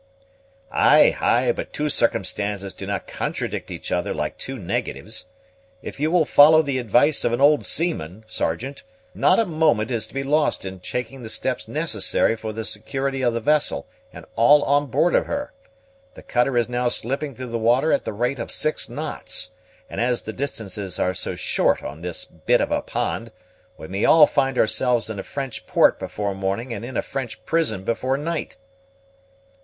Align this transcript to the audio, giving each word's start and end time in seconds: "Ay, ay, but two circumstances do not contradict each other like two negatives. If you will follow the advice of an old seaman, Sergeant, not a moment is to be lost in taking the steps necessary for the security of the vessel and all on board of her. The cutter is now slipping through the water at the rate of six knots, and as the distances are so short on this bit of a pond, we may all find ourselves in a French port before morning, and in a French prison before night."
"Ay, 0.71 1.15
ay, 1.21 1.51
but 1.51 1.71
two 1.71 1.87
circumstances 1.87 2.73
do 2.73 2.87
not 2.87 3.05
contradict 3.05 3.69
each 3.69 3.91
other 3.91 4.15
like 4.15 4.35
two 4.35 4.57
negatives. 4.57 5.27
If 5.83 5.99
you 5.99 6.09
will 6.09 6.25
follow 6.25 6.63
the 6.63 6.79
advice 6.79 7.23
of 7.23 7.33
an 7.33 7.39
old 7.39 7.67
seaman, 7.67 8.23
Sergeant, 8.25 8.81
not 9.13 9.37
a 9.37 9.45
moment 9.45 9.91
is 9.91 10.07
to 10.07 10.15
be 10.15 10.23
lost 10.23 10.65
in 10.65 10.79
taking 10.79 11.21
the 11.21 11.29
steps 11.29 11.67
necessary 11.67 12.35
for 12.35 12.51
the 12.51 12.65
security 12.65 13.21
of 13.21 13.35
the 13.35 13.39
vessel 13.39 13.87
and 14.11 14.25
all 14.35 14.63
on 14.63 14.87
board 14.87 15.13
of 15.13 15.27
her. 15.27 15.53
The 16.15 16.23
cutter 16.23 16.57
is 16.57 16.67
now 16.67 16.87
slipping 16.89 17.35
through 17.35 17.49
the 17.51 17.59
water 17.59 17.93
at 17.93 18.03
the 18.03 18.11
rate 18.13 18.39
of 18.39 18.49
six 18.49 18.89
knots, 18.89 19.51
and 19.87 20.01
as 20.01 20.23
the 20.23 20.33
distances 20.33 20.97
are 20.99 21.13
so 21.13 21.35
short 21.35 21.83
on 21.83 22.01
this 22.01 22.25
bit 22.25 22.59
of 22.59 22.71
a 22.71 22.81
pond, 22.81 23.31
we 23.77 23.87
may 23.87 24.05
all 24.05 24.25
find 24.25 24.57
ourselves 24.57 25.11
in 25.11 25.19
a 25.19 25.23
French 25.23 25.67
port 25.67 25.99
before 25.99 26.33
morning, 26.33 26.73
and 26.73 26.83
in 26.83 26.97
a 26.97 27.03
French 27.03 27.45
prison 27.45 27.83
before 27.83 28.17
night." 28.17 28.55